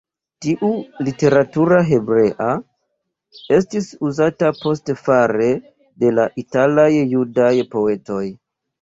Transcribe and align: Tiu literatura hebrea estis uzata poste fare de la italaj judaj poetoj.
Tiu 0.43 0.69
literatura 1.07 1.81
hebrea 1.89 2.47
estis 3.59 3.93
uzata 4.09 4.53
poste 4.65 4.99
fare 5.05 5.53
de 6.07 6.15
la 6.19 6.29
italaj 6.47 6.91
judaj 7.17 7.57
poetoj. 7.79 8.25